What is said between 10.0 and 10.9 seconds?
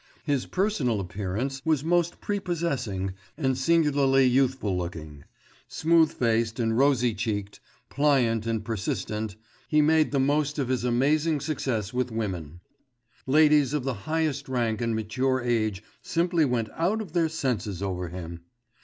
the most of his